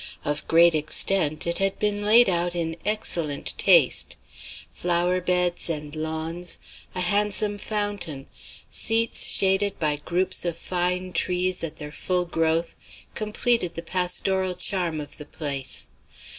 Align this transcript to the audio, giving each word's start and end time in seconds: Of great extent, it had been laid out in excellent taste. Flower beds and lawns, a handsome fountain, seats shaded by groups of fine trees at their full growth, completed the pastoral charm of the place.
Of 0.25 0.47
great 0.47 0.73
extent, 0.73 1.45
it 1.45 1.59
had 1.59 1.77
been 1.77 2.01
laid 2.03 2.27
out 2.27 2.55
in 2.55 2.75
excellent 2.83 3.53
taste. 3.59 4.15
Flower 4.71 5.21
beds 5.21 5.69
and 5.69 5.95
lawns, 5.95 6.57
a 6.95 7.01
handsome 7.01 7.59
fountain, 7.59 8.25
seats 8.71 9.27
shaded 9.27 9.77
by 9.77 9.97
groups 9.97 10.43
of 10.43 10.57
fine 10.57 11.11
trees 11.11 11.63
at 11.63 11.75
their 11.75 11.91
full 11.91 12.25
growth, 12.25 12.75
completed 13.13 13.75
the 13.75 13.83
pastoral 13.83 14.55
charm 14.55 14.99
of 14.99 15.17
the 15.17 15.25
place. 15.25 15.87